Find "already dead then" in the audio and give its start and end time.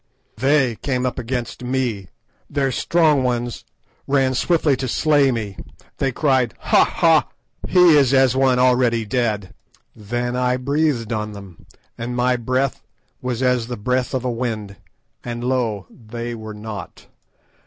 8.57-10.33